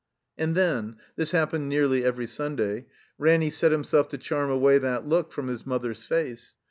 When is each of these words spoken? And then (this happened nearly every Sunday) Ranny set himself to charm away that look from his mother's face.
And 0.35 0.55
then 0.55 0.95
(this 1.15 1.29
happened 1.29 1.69
nearly 1.69 2.03
every 2.03 2.25
Sunday) 2.25 2.87
Ranny 3.19 3.51
set 3.51 3.71
himself 3.71 4.07
to 4.09 4.17
charm 4.17 4.49
away 4.49 4.79
that 4.79 5.05
look 5.05 5.31
from 5.31 5.47
his 5.47 5.63
mother's 5.63 6.05
face. 6.05 6.55